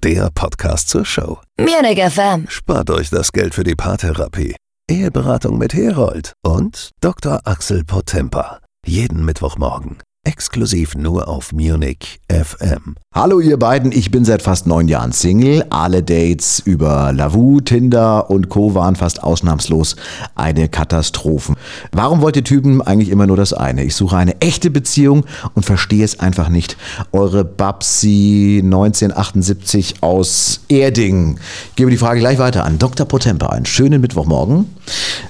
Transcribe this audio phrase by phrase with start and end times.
[0.00, 1.38] der Podcast zur Show.
[1.58, 2.46] Munich FM.
[2.48, 4.56] Spart euch das Geld für die Paartherapie,
[4.90, 7.40] Eheberatung mit Herold und Dr.
[7.44, 8.60] Axel Potemper.
[8.86, 9.98] Jeden Mittwochmorgen.
[10.22, 12.96] Exklusiv nur auf Munich FM.
[13.14, 15.64] Hallo ihr beiden, ich bin seit fast neun Jahren Single.
[15.70, 18.74] Alle Dates über Lavu, Tinder und Co.
[18.74, 19.96] waren fast ausnahmslos
[20.34, 21.54] eine Katastrophe.
[21.92, 23.82] Warum wollt ihr Typen eigentlich immer nur das eine?
[23.82, 26.76] Ich suche eine echte Beziehung und verstehe es einfach nicht.
[27.12, 31.38] Eure Babsi 1978 aus Erding.
[31.70, 33.06] Ich gebe die Frage gleich weiter an Dr.
[33.06, 33.54] Potemper.
[33.54, 34.66] Einen schönen Mittwochmorgen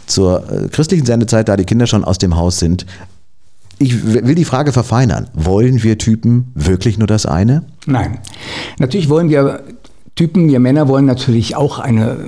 [0.07, 2.87] zur äh, christlichen Sendezeit, da die Kinder schon aus dem Haus sind
[3.81, 5.29] ich will die Frage verfeinern.
[5.33, 7.65] Wollen wir Typen wirklich nur das eine?
[7.87, 8.19] Nein.
[8.79, 9.63] Natürlich wollen wir
[10.15, 12.19] Typen, wir Männer wollen natürlich auch eine,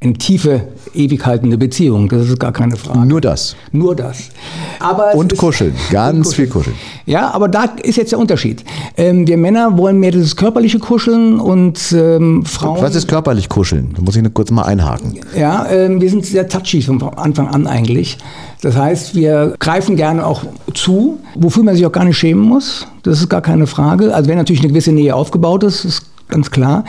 [0.00, 2.08] eine tiefe, ewig haltende Beziehung.
[2.08, 3.00] Das ist gar keine Frage.
[3.06, 3.56] Nur das.
[3.72, 4.28] Nur das.
[4.78, 6.46] Aber und kuscheln, ganz und kuscheln.
[6.46, 6.76] viel kuscheln.
[7.06, 8.64] Ja, aber da ist jetzt der Unterschied.
[8.96, 12.80] Ähm, wir Männer wollen mehr das körperliche Kuscheln und ähm, Frauen.
[12.80, 13.92] Was ist körperlich Kuscheln?
[13.96, 15.18] Da muss ich kurz mal einhaken.
[15.36, 18.18] Ja, ähm, wir sind sehr touchy von Anfang an eigentlich.
[18.62, 22.86] Das heißt, wir greifen gerne auch zu, wofür man sich auch gar nicht schämen muss.
[23.02, 24.14] Das ist gar keine Frage.
[24.14, 26.84] Also wenn natürlich eine gewisse Nähe aufgebaut ist, ist ganz klar.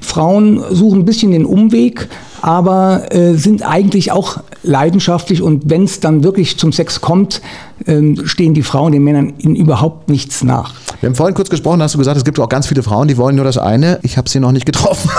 [0.00, 2.08] Frauen suchen ein bisschen den Umweg,
[2.42, 7.40] aber äh, sind eigentlich auch leidenschaftlich und wenn es dann wirklich zum Sex kommt,
[7.86, 10.74] äh, stehen die Frauen den Männern in überhaupt nichts nach.
[11.00, 13.16] Wir haben vorhin kurz gesprochen, hast du gesagt, es gibt auch ganz viele Frauen, die
[13.16, 13.98] wollen nur das eine.
[14.02, 15.10] Ich habe sie noch nicht getroffen.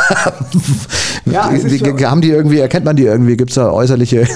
[1.25, 3.36] ja, die, haben die irgendwie, erkennt man die irgendwie?
[3.36, 4.27] Gibt es da äußerliche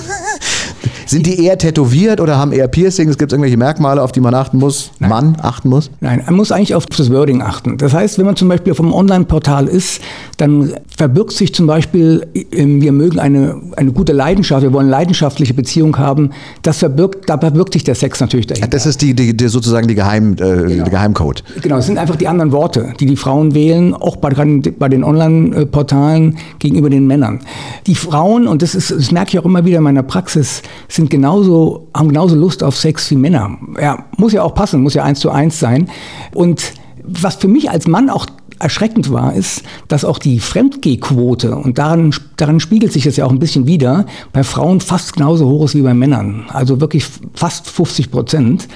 [1.15, 3.17] sind die eher tätowiert oder haben eher Piercings?
[3.17, 4.91] Gibt es irgendwelche Merkmale, auf die man achten muss?
[4.99, 5.09] Nein.
[5.09, 5.89] Mann achten muss?
[6.01, 7.77] Nein, man muss eigentlich auf das Wording achten.
[7.77, 10.01] Das heißt, wenn man zum Beispiel auf einem Online-Portal ist,
[10.35, 15.53] dann verbirgt sich zum Beispiel, ähm, wir mögen eine, eine gute Leidenschaft, wir wollen leidenschaftliche
[15.53, 16.31] Beziehung haben.
[16.63, 18.67] Das verbirgt, da verbirgt sich der Sex natürlich dahinter.
[18.67, 20.67] Das ist die, die, die sozusagen die Geheim, äh, genau.
[20.67, 21.45] der Geheimcode.
[21.61, 24.31] Genau, es sind einfach die anderen Worte, die die Frauen wählen, auch bei,
[24.77, 27.39] bei den Online-Portalen gegenüber den Männern.
[27.87, 31.04] Die Frauen, und das, ist, das merke ich auch immer wieder in meiner Praxis, sind
[31.09, 33.57] genauso, haben genauso Lust auf Sex wie Männer.
[33.81, 35.89] Ja, muss ja auch passen, muss ja eins zu eins sein.
[36.33, 38.25] Und was für mich als Mann auch
[38.59, 43.31] erschreckend war, ist, dass auch die Fremdgehquote, und daran, daran spiegelt sich das ja auch
[43.31, 46.45] ein bisschen wieder, bei Frauen fast genauso hoch ist wie bei Männern.
[46.49, 48.67] Also wirklich fast 50 Prozent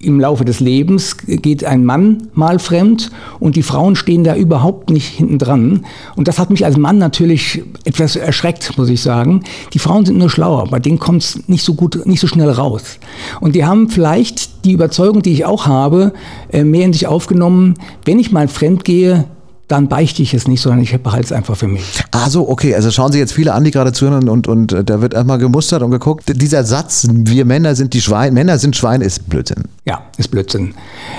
[0.00, 4.90] im Laufe des Lebens geht ein Mann mal fremd und die Frauen stehen da überhaupt
[4.90, 5.86] nicht hinten dran.
[6.16, 9.42] Und das hat mich als Mann natürlich etwas erschreckt, muss ich sagen.
[9.72, 12.50] Die Frauen sind nur schlauer, bei denen kommt es nicht so gut, nicht so schnell
[12.50, 12.98] raus.
[13.40, 16.12] Und die haben vielleicht die Überzeugung, die ich auch habe,
[16.52, 17.74] äh, mehr in sich aufgenommen,
[18.04, 19.24] wenn ich mal fremd gehe,
[19.68, 22.04] dann beichte ich es nicht, sondern ich behalte es einfach für mich.
[22.12, 22.74] Ah so, okay.
[22.74, 25.38] Also schauen Sie jetzt viele an, die gerade zuhören und, und, und da wird erstmal
[25.38, 26.24] gemustert und geguckt.
[26.28, 29.64] Dieser Satz, wir Männer sind die Schweine, Männer sind Schweine, ist Blödsinn.
[29.84, 30.74] Ja, ist Blödsinn.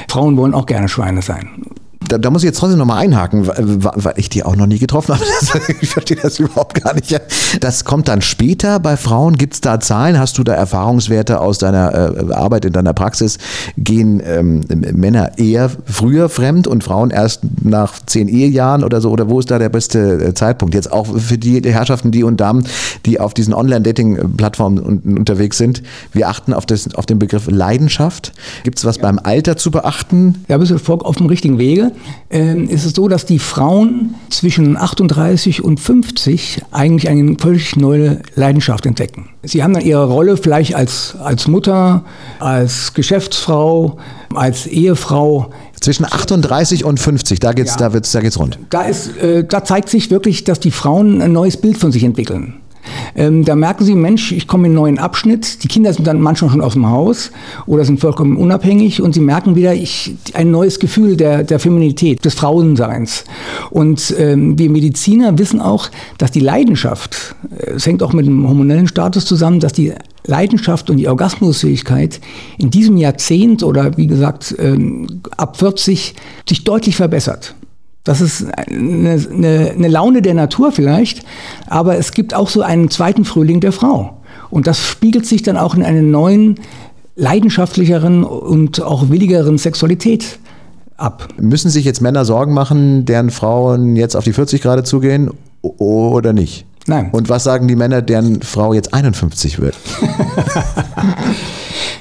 [0.07, 1.49] Frauen wollen auch gerne Schweine sein
[2.07, 4.79] da, da, muss ich jetzt trotzdem nochmal einhaken, weil, weil, ich die auch noch nie
[4.79, 5.23] getroffen habe.
[5.81, 7.19] ich verstehe das überhaupt gar nicht.
[7.59, 9.35] Das kommt dann später bei Frauen.
[9.37, 10.19] Gibt es da Zahlen?
[10.19, 11.93] Hast du da Erfahrungswerte aus deiner
[12.29, 13.37] äh, Arbeit in deiner Praxis?
[13.77, 19.09] Gehen ähm, Männer eher früher fremd und Frauen erst nach zehn Ehejahren oder so?
[19.09, 20.75] Oder wo ist da der beste äh, Zeitpunkt?
[20.75, 22.65] Jetzt auch für die Herrschaften, die und Damen,
[23.05, 24.79] die auf diesen Online-Dating-Plattformen
[25.17, 25.83] unterwegs sind.
[26.13, 28.33] Wir achten auf, das, auf den Begriff Leidenschaft.
[28.63, 29.03] Gibt es was ja.
[29.03, 30.43] beim Alter zu beachten?
[30.47, 31.86] Ja, bist du auf dem richtigen Wege
[32.29, 38.21] äh, ist es so, dass die Frauen zwischen 38 und 50 eigentlich eine völlig neue
[38.35, 39.29] Leidenschaft entdecken.
[39.43, 42.03] Sie haben dann ihre Rolle vielleicht als, als Mutter,
[42.39, 43.97] als Geschäftsfrau,
[44.33, 45.51] als Ehefrau.
[45.79, 47.77] Zwischen 38 und 50, da geht's, ja.
[47.77, 48.57] da wird's, da geht's rund.
[48.71, 52.03] Da ist, äh, da zeigt sich wirklich, dass die Frauen ein neues Bild von sich
[52.03, 52.55] entwickeln.
[53.15, 55.63] Ähm, da merken sie, Mensch, ich komme in einen neuen Abschnitt.
[55.63, 57.31] Die Kinder sind dann manchmal schon aus dem Haus
[57.65, 62.23] oder sind vollkommen unabhängig und sie merken wieder ich, ein neues Gefühl der, der Feminität,
[62.23, 63.25] des Frauenseins.
[63.69, 68.47] Und ähm, wir Mediziner wissen auch, dass die Leidenschaft, äh, es hängt auch mit dem
[68.47, 69.93] hormonellen Status zusammen, dass die
[70.27, 72.19] Leidenschaft und die Orgasmusfähigkeit
[72.57, 76.15] in diesem Jahrzehnt oder wie gesagt ähm, ab 40
[76.47, 77.55] sich deutlich verbessert.
[78.07, 81.25] Das ist eine, eine, eine Laune der Natur vielleicht,
[81.67, 84.17] aber es gibt auch so einen zweiten Frühling der Frau.
[84.49, 86.55] Und das spiegelt sich dann auch in einer neuen,
[87.17, 90.39] leidenschaftlicheren und auch willigeren Sexualität
[90.95, 91.27] ab.
[91.37, 95.31] Müssen sich jetzt Männer Sorgen machen, deren Frauen jetzt auf die 40 Grad zugehen
[95.61, 96.65] oder nicht?
[96.85, 97.09] Nein.
[97.11, 99.75] Und was sagen die Männer, deren Frau jetzt 51 wird?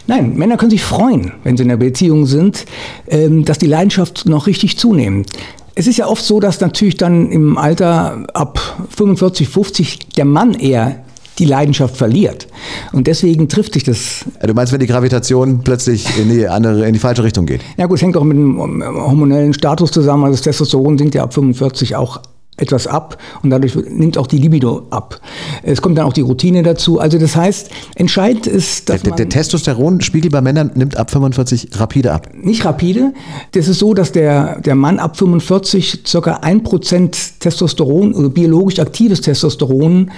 [0.07, 2.65] Nein, Männer können sich freuen, wenn sie in einer Beziehung sind,
[3.09, 5.31] ähm, dass die Leidenschaft noch richtig zunimmt.
[5.79, 8.59] Es ist ja oft so, dass natürlich dann im Alter ab
[8.97, 11.05] 45, 50 der Mann eher
[11.39, 12.49] die Leidenschaft verliert.
[12.93, 14.25] Und deswegen trifft sich das.
[14.43, 17.61] Du meinst, wenn die Gravitation plötzlich in die andere, in die falsche Richtung geht?
[17.77, 20.25] Ja gut, es hängt auch mit dem hormonellen Status zusammen.
[20.25, 22.23] Also das Testosteron sinkt ja ab 45 auch
[22.57, 25.21] etwas ab und dadurch nimmt auch die Libido ab.
[25.63, 26.99] Es kommt dann auch die Routine dazu.
[26.99, 31.69] Also das heißt, entscheidend ist, dass der, der, der Testosteronspiegel bei Männern nimmt ab 45
[31.75, 32.31] rapide ab.
[32.35, 33.13] Nicht rapide.
[33.53, 39.21] Das ist so, dass der, der Mann ab 45 circa 1% Testosteron, also biologisch aktives
[39.21, 40.11] Testosteron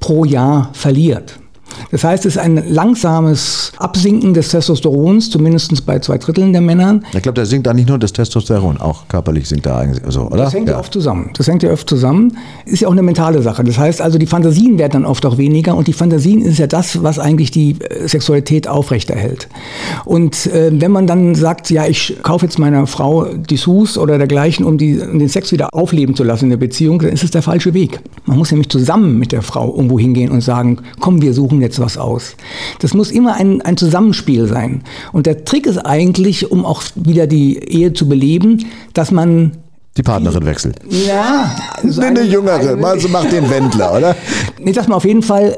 [0.00, 1.38] pro Jahr verliert.
[1.90, 7.04] Das heißt, es ist ein langsames Absinken des Testosterons, zumindest bei zwei Dritteln der Männern.
[7.12, 10.22] Ich glaube, da sinkt da nicht nur das Testosteron, auch körperlich sinkt da eigentlich so,
[10.22, 10.36] oder?
[10.44, 10.74] Das hängt ja.
[10.74, 11.30] ja oft zusammen.
[11.36, 12.36] Das hängt ja oft zusammen.
[12.64, 13.64] Ist ja auch eine mentale Sache.
[13.64, 16.66] Das heißt also, die Fantasien werden dann oft auch weniger und die Fantasien ist ja
[16.66, 19.48] das, was eigentlich die äh, Sexualität aufrechterhält.
[20.04, 24.64] Und äh, wenn man dann sagt, ja, ich kaufe jetzt meiner Frau Dessous oder dergleichen,
[24.64, 27.30] um, die, um den Sex wieder aufleben zu lassen in der Beziehung, dann ist es
[27.30, 28.00] der falsche Weg.
[28.24, 31.73] Man muss nämlich zusammen mit der Frau irgendwo hingehen und sagen, komm, wir suchen jetzt
[31.80, 32.36] was aus.
[32.80, 34.82] Das muss immer ein, ein Zusammenspiel sein.
[35.12, 39.52] Und der Trick ist eigentlich, um auch wieder die Ehe zu beleben, dass man
[39.96, 40.80] die Partnerin wechselt.
[40.88, 41.54] Ja.
[41.82, 44.16] Also eine, eine jüngere, also macht den Wendler, oder?
[44.58, 45.56] Nee, dass man auf jeden Fall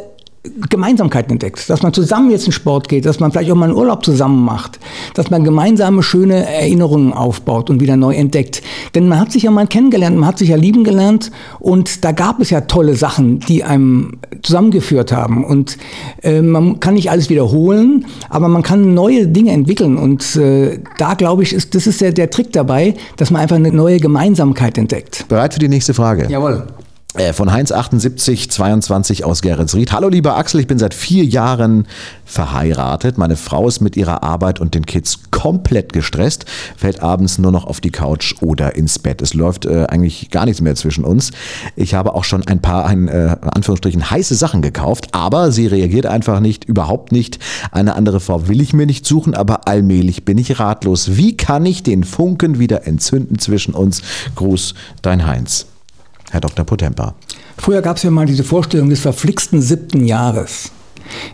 [0.69, 3.77] Gemeinsamkeiten entdeckt, dass man zusammen jetzt in Sport geht, dass man vielleicht auch mal einen
[3.77, 4.79] Urlaub zusammen macht,
[5.15, 8.63] dass man gemeinsame schöne Erinnerungen aufbaut und wieder neu entdeckt.
[8.95, 12.13] Denn man hat sich ja mal kennengelernt, man hat sich ja lieben gelernt und da
[12.13, 15.45] gab es ja tolle Sachen, die einem zusammengeführt haben.
[15.45, 15.79] Und
[16.23, 19.97] äh, man kann nicht alles wiederholen, aber man kann neue Dinge entwickeln.
[19.97, 23.57] Und äh, da glaube ich, ist das ist der, der Trick dabei, dass man einfach
[23.57, 25.27] eine neue Gemeinsamkeit entdeckt.
[25.29, 26.27] Bereit für die nächste Frage?
[26.29, 26.67] Jawohl.
[27.17, 29.91] Äh, von Heinz 78 22 aus Geretsried.
[29.93, 31.87] Hallo lieber Axel, ich bin seit vier Jahren
[32.27, 33.17] verheiratet.
[33.17, 36.45] Meine Frau ist mit ihrer Arbeit und den Kids komplett gestresst,
[36.77, 39.23] fällt abends nur noch auf die Couch oder ins Bett.
[39.23, 41.31] Es läuft äh, eigentlich gar nichts mehr zwischen uns.
[41.75, 46.05] Ich habe auch schon ein paar, ein, äh, Anführungsstrichen, heiße Sachen gekauft, aber sie reagiert
[46.05, 47.39] einfach nicht, überhaupt nicht.
[47.73, 51.17] Eine andere Frau will ich mir nicht suchen, aber allmählich bin ich ratlos.
[51.17, 54.03] Wie kann ich den Funken wieder entzünden zwischen uns?
[54.35, 55.67] Gruß, dein Heinz.
[56.31, 56.65] Herr Dr.
[56.65, 57.15] Potempa.
[57.59, 60.71] Früher gab es ja mal diese Vorstellung des verflixten siebten Jahres.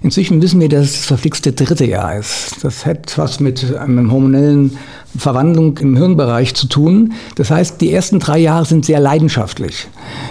[0.03, 2.57] Inzwischen wissen wir, dass es das verflixte dritte Jahr ist.
[2.63, 4.77] Das hat was mit einer hormonellen
[5.17, 7.13] Verwandlung im Hirnbereich zu tun.
[7.37, 9.89] Das heißt, die ersten drei Jahre sind sehr leidenschaftlich.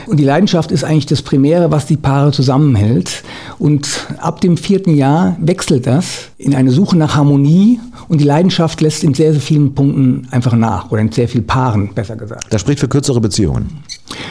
[0.07, 3.23] Und die Leidenschaft ist eigentlich das Primäre, was die Paare zusammenhält.
[3.59, 8.81] Und ab dem vierten Jahr wechselt das in eine Suche nach Harmonie und die Leidenschaft
[8.81, 12.47] lässt in sehr, sehr vielen Punkten einfach nach oder in sehr vielen Paaren, besser gesagt.
[12.49, 13.83] Das spricht für kürzere Beziehungen.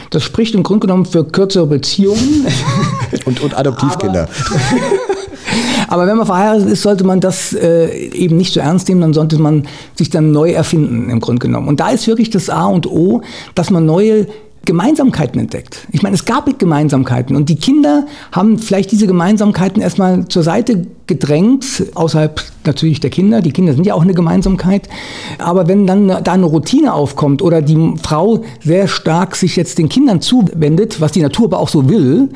[0.09, 2.47] Das spricht im Grunde genommen für kürzere Beziehungen.
[3.25, 4.27] und, und Adoptivkinder.
[5.87, 9.13] Aber wenn man verheiratet ist, sollte man das äh, eben nicht so ernst nehmen, dann
[9.13, 11.67] sollte man sich dann neu erfinden, im Grunde genommen.
[11.67, 13.21] Und da ist wirklich das A und O,
[13.55, 14.27] dass man neue
[14.65, 15.87] Gemeinsamkeiten entdeckt.
[15.91, 20.85] Ich meine, es gab Gemeinsamkeiten und die Kinder haben vielleicht diese Gemeinsamkeiten erstmal zur Seite
[21.07, 21.65] gedrängt,
[21.95, 23.41] außerhalb natürlich der Kinder.
[23.41, 24.87] Die Kinder sind ja auch eine Gemeinsamkeit.
[25.39, 29.89] Aber wenn dann da eine Routine aufkommt oder die Frau sehr stark sich jetzt den
[29.89, 32.29] Kindern zuwendet, was die Natur aber auch so will,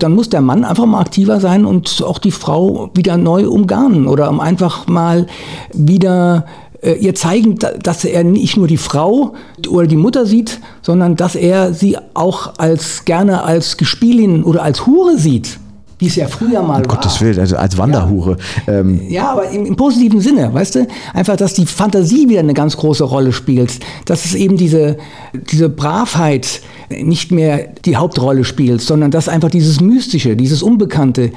[0.00, 4.06] dann muss der Mann einfach mal aktiver sein und auch die Frau wieder neu umgarnen
[4.06, 5.26] oder um einfach mal
[5.72, 6.44] wieder
[6.82, 9.34] ihr zeigen, dass er nicht nur die Frau
[9.68, 14.86] oder die Mutter sieht, sondern dass er sie auch als gerne als Gespielin oder als
[14.86, 15.58] Hure sieht
[16.00, 16.96] wie es ja früher mal um war.
[16.96, 18.38] Gottes Willen, also als Wanderhure.
[18.66, 19.00] Ja, ähm.
[19.08, 20.86] ja aber im, im, positiven Sinne, weißt du?
[21.12, 23.78] Einfach, dass die Fantasie wieder eine ganz große Rolle spielt.
[24.06, 24.96] Dass es eben diese,
[25.34, 31.32] diese Bravheit nicht mehr die Hauptrolle spielt, sondern dass einfach dieses Mystische, dieses Unbekannte,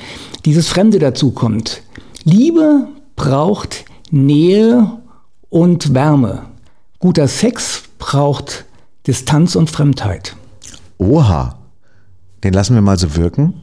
[0.45, 1.81] dieses Fremde dazukommt.
[2.23, 4.91] Liebe braucht Nähe
[5.53, 6.47] und Wärme.
[6.97, 8.65] Guter Sex braucht
[9.05, 10.35] Distanz und Fremdheit.
[10.97, 11.59] Oha,
[12.43, 13.61] den lassen wir mal so wirken.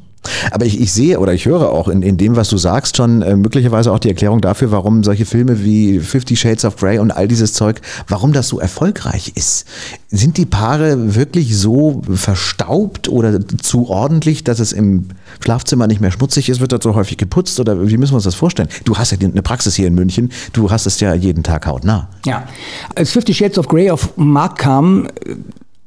[0.50, 3.22] Aber ich, ich sehe oder ich höre auch in, in dem, was du sagst, schon
[3.22, 7.10] äh, möglicherweise auch die Erklärung dafür, warum solche Filme wie Fifty Shades of Grey und
[7.10, 9.66] all dieses Zeug, warum das so erfolgreich ist.
[10.08, 15.08] Sind die Paare wirklich so verstaubt oder zu ordentlich, dass es im
[15.40, 16.60] Schlafzimmer nicht mehr schmutzig ist?
[16.60, 18.68] Wird dort so häufig geputzt oder wie müssen wir uns das vorstellen?
[18.84, 22.08] Du hast ja eine Praxis hier in München, du hast es ja jeden Tag hautnah.
[22.26, 22.46] Ja,
[22.94, 25.08] als Fifty Shades of Grey auf den Markt kam,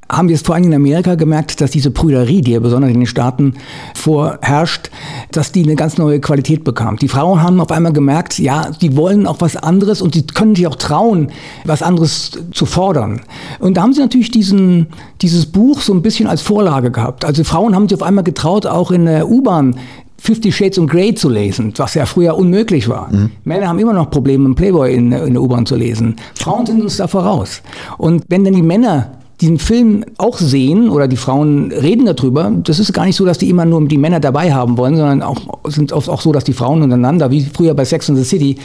[0.09, 2.99] haben wir es vor allem in Amerika gemerkt, dass diese Prüderie, die ja besonders in
[2.99, 3.55] den Staaten
[3.95, 4.89] vorherrscht,
[5.31, 6.97] dass die eine ganz neue Qualität bekam.
[6.97, 10.55] Die Frauen haben auf einmal gemerkt, ja, die wollen auch was anderes und sie können
[10.55, 11.31] sich auch trauen,
[11.65, 13.21] was anderes zu fordern.
[13.59, 14.87] Und da haben sie natürlich diesen,
[15.21, 17.25] dieses Buch so ein bisschen als Vorlage gehabt.
[17.25, 19.75] Also Frauen haben sich auf einmal getraut, auch in der U-Bahn
[20.17, 23.11] Fifty Shades of Grey zu lesen, was ja früher unmöglich war.
[23.11, 23.31] Mhm.
[23.43, 26.15] Männer haben immer noch Probleme, einen Playboy in, in der U-Bahn zu lesen.
[26.35, 27.61] Frauen sind uns da voraus.
[27.97, 32.79] Und wenn dann die Männer diesen Film auch sehen oder die Frauen reden darüber, das
[32.79, 35.37] ist gar nicht so, dass die immer nur die Männer dabei haben wollen, sondern auch
[35.65, 38.57] sind oft auch so, dass die Frauen untereinander, wie früher bei Sex and the City,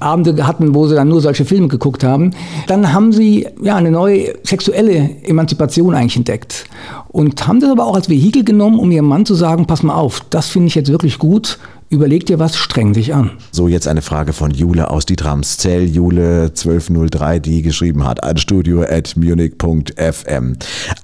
[0.00, 2.30] Abende hatten, wo sie dann nur solche Filme geguckt haben.
[2.66, 6.64] Dann haben sie ja eine neue sexuelle Emanzipation eigentlich entdeckt
[7.08, 9.94] und haben das aber auch als Vehikel genommen, um ihrem Mann zu sagen, pass mal
[9.94, 11.58] auf, das finde ich jetzt wirklich gut
[11.88, 13.30] Überleg dir was, streng dich an.
[13.52, 18.82] So, jetzt eine Frage von Jule aus Dietramszell, Jule 1203, die geschrieben hat, an studio
[18.82, 20.56] at munich.fm.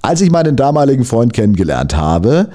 [0.03, 2.49] Als ich meinen damaligen Freund kennengelernt habe,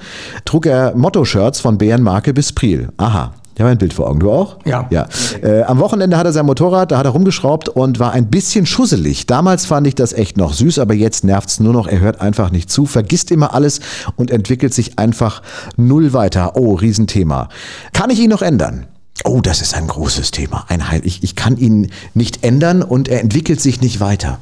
[0.44, 2.90] trug er Motto-Shirts von Bärenmarke bis Priel.
[2.98, 4.20] Aha, ich habe ein Bild vor Augen.
[4.20, 4.58] Du auch?
[4.66, 4.86] Ja.
[4.90, 5.08] ja.
[5.42, 8.66] Äh, am Wochenende hat er sein Motorrad, da hat er rumgeschraubt und war ein bisschen
[8.66, 9.26] schusselig.
[9.26, 11.88] Damals fand ich das echt noch süß, aber jetzt nervt es nur noch.
[11.88, 13.80] Er hört einfach nicht zu, vergisst immer alles
[14.14, 15.42] und entwickelt sich einfach
[15.76, 16.52] null weiter.
[16.54, 17.48] Oh, Riesenthema.
[17.92, 18.86] Kann ich ihn noch ändern?
[19.24, 20.64] Oh, das ist ein großes Thema.
[20.68, 21.00] Ein Heil.
[21.02, 24.38] Ich, ich kann ihn nicht ändern und er entwickelt sich nicht weiter.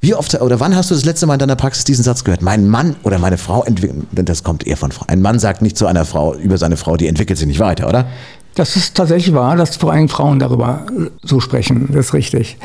[0.00, 2.42] Wie oft oder wann hast du das letzte Mal in deiner Praxis diesen Satz gehört?
[2.42, 5.06] Mein Mann oder meine Frau entwickelt, das kommt eher von Frau.
[5.08, 7.88] Ein Mann sagt nicht zu einer Frau über seine Frau, die entwickelt sich nicht weiter,
[7.88, 8.06] oder?
[8.54, 10.86] Das ist tatsächlich wahr, dass vor allem Frauen darüber
[11.22, 11.88] so sprechen.
[11.92, 12.56] Das ist richtig.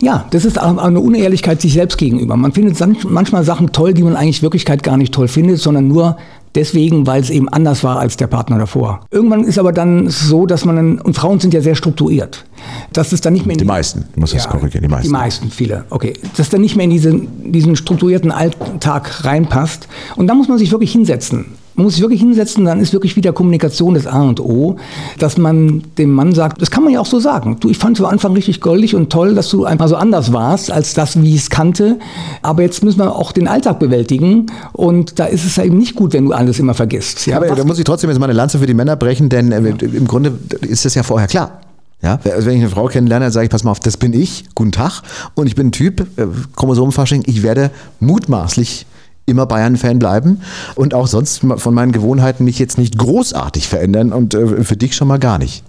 [0.00, 2.36] Ja, das ist eine Unehrlichkeit sich selbst gegenüber.
[2.36, 6.16] Man findet manchmal Sachen toll, die man eigentlich Wirklichkeit gar nicht toll findet, sondern nur
[6.54, 9.00] deswegen, weil es eben anders war als der Partner davor.
[9.10, 12.44] Irgendwann ist aber dann so, dass man, und Frauen sind ja sehr strukturiert,
[12.92, 14.88] dass es dann nicht mehr in die, die meisten, ich muss das ja, korrigieren, die
[14.88, 15.08] meisten.
[15.08, 16.14] Die meisten, viele, okay.
[16.36, 19.88] Dass dann nicht mehr in diesen, diesen strukturierten Alltag reinpasst.
[20.16, 23.16] Und da muss man sich wirklich hinsetzen man muss sich wirklich hinsetzen, dann ist wirklich
[23.16, 24.76] wieder Kommunikation das A und O,
[25.18, 27.56] dass man dem Mann sagt, das kann man ja auch so sagen.
[27.60, 30.32] Du, ich fand es am Anfang richtig goldig und toll, dass du einfach so anders
[30.32, 31.98] warst als das, wie ich es kannte.
[32.42, 35.96] Aber jetzt müssen wir auch den Alltag bewältigen und da ist es ja eben nicht
[35.96, 37.26] gut, wenn du alles immer vergisst.
[37.26, 39.52] Ja, aber da muss ich trotzdem jetzt mal eine Lanze für die Männer brechen, denn
[39.52, 41.60] äh, im Grunde ist das ja vorher klar.
[42.02, 44.12] Ja, also wenn ich eine Frau kennenlerne, dann sage ich, pass mal auf, das bin
[44.12, 45.00] ich, guten Tag.
[45.34, 48.84] Und ich bin ein Typ, äh, Chromosomenfasching, ich werde mutmaßlich
[49.26, 50.40] immer Bayern-Fan bleiben
[50.74, 54.94] und auch sonst von meinen Gewohnheiten mich jetzt nicht großartig verändern und äh, für dich
[54.94, 55.62] schon mal gar nicht.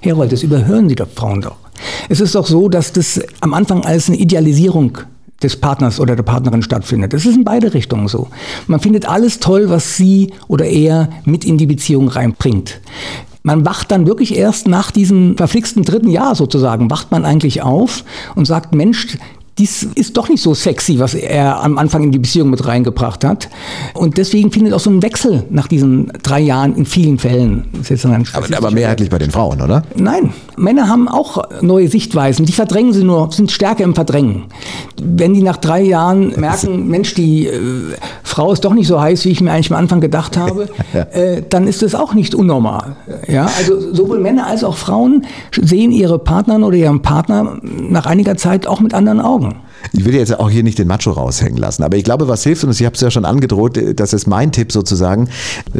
[0.00, 1.56] Herold, das überhören Sie doch Frauen doch.
[2.08, 4.98] Es ist doch so, dass das am Anfang als eine Idealisierung
[5.42, 7.12] des Partners oder der Partnerin stattfindet.
[7.12, 8.28] Das ist in beide Richtungen so.
[8.66, 12.80] Man findet alles toll, was sie oder er mit in die Beziehung reinbringt.
[13.42, 18.04] Man wacht dann wirklich erst nach diesem verflixten dritten Jahr sozusagen, wacht man eigentlich auf
[18.34, 19.16] und sagt, Mensch,
[19.60, 23.24] dies ist doch nicht so sexy, was er am Anfang in die Beziehung mit reingebracht
[23.24, 23.50] hat.
[23.92, 27.64] Und deswegen findet auch so ein Wechsel nach diesen drei Jahren in vielen Fällen.
[28.32, 29.82] aber, aber mehrheitlich bei den Frauen, oder?
[29.96, 32.46] Nein, Männer haben auch neue Sichtweisen.
[32.46, 34.44] Die verdrängen sie nur, sind stärker im Verdrängen.
[35.02, 37.60] Wenn die nach drei Jahren merken, Mensch, die äh,
[38.30, 40.68] Frau ist doch nicht so heiß, wie ich mir eigentlich am Anfang gedacht habe,
[41.12, 42.94] äh, dann ist das auch nicht unnormal.
[43.26, 45.26] Ja, also sowohl Männer als auch Frauen
[45.60, 49.56] sehen ihre Partnerin oder ihren Partner nach einiger Zeit auch mit anderen Augen.
[49.92, 52.64] Ich will jetzt auch hier nicht den Macho raushängen lassen, aber ich glaube, was hilft,
[52.64, 55.28] und ich habe es ja schon angedroht, das ist mein Tipp sozusagen,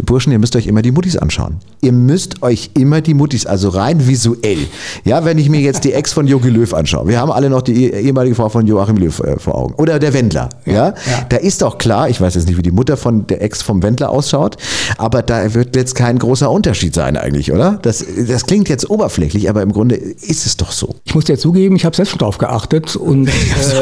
[0.04, 1.57] Burschen, ihr müsst euch immer die Muttis anschauen.
[1.80, 4.66] Ihr müsst euch immer die Muttis, also rein visuell.
[5.04, 7.62] Ja, wenn ich mir jetzt die Ex von Jogi Löw anschaue, wir haben alle noch
[7.62, 9.75] die ehemalige Frau von Joachim Löw äh, vor Augen.
[9.75, 10.49] Oder der Wendler.
[10.66, 10.87] Ja, ja?
[10.87, 10.95] ja.
[11.28, 13.83] Da ist doch klar, ich weiß jetzt nicht, wie die Mutter von der Ex vom
[13.83, 14.57] Wendler ausschaut,
[14.99, 17.78] aber da wird jetzt kein großer Unterschied sein eigentlich, oder?
[17.83, 20.97] Das, das klingt jetzt oberflächlich, aber im Grunde ist es doch so.
[21.04, 23.33] Ich muss dir zugeben, ich habe selbst schon drauf geachtet und äh,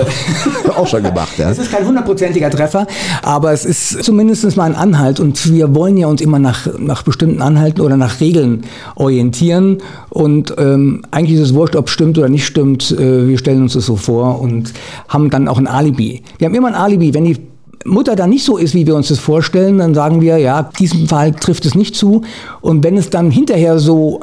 [0.77, 1.51] auch schon gemacht, ja.
[1.51, 2.87] Es ist kein hundertprozentiger Treffer,
[3.23, 7.03] aber es ist zumindest mal ein Anhalt und wir wollen ja uns immer nach, nach
[7.03, 8.63] bestimmten Anhalten oder nach Regeln
[8.95, 9.79] orientieren
[10.11, 12.91] und ähm, eigentlich ist es wurscht, ob es stimmt oder nicht stimmt.
[12.93, 14.73] Äh, wir stellen uns das so vor und
[15.09, 16.23] haben dann auch ein Alibi.
[16.39, 17.37] Wir haben immer ein Alibi, wenn die
[17.85, 21.07] Mutter dann nicht so ist, wie wir uns das vorstellen, dann sagen wir, ja, diesem
[21.07, 22.23] Fall trifft es nicht zu.
[22.61, 24.21] Und wenn es dann hinterher so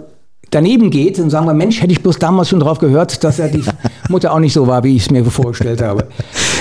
[0.52, 3.50] daneben geht, dann sagen wir, Mensch, hätte ich bloß damals schon drauf gehört, dass er
[3.50, 3.64] die
[4.10, 6.08] Mutter auch nicht so war, wie ich es mir vorgestellt habe.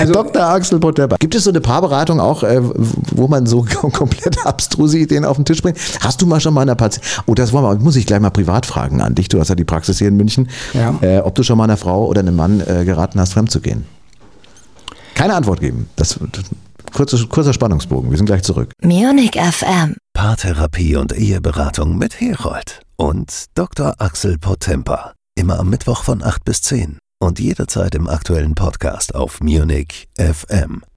[0.00, 0.42] Also, Dr.
[0.42, 1.16] Axel Potterber.
[1.18, 5.44] Gibt es so eine Paarberatung auch, äh, wo man so komplett abstruse Ideen auf den
[5.44, 5.78] Tisch bringt?
[6.00, 8.30] Hast du mal schon mal einer Patient, oh, das wollen wir, muss ich gleich mal
[8.30, 10.94] privat fragen an dich, du hast ja die Praxis hier in München, ja.
[11.00, 13.60] äh, ob du schon mal einer Frau oder einem Mann äh, geraten hast, fremd zu
[13.60, 13.84] gehen?
[15.14, 15.88] Keine Antwort geben.
[15.96, 16.44] Das, das
[16.92, 18.10] kurzer, kurzer Spannungsbogen.
[18.10, 18.72] Wir sind gleich zurück.
[18.82, 19.96] Munich FM.
[20.12, 23.94] Paartherapie und Eheberatung mit Herold und Dr.
[23.98, 25.12] Axel Potemper.
[25.36, 30.84] Immer am Mittwoch von 8 bis 10 und jederzeit im aktuellen Podcast auf Munich FM.